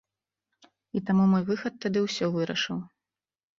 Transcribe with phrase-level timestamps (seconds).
[0.99, 2.83] І таму мой выхад тады ўсё вырашыў.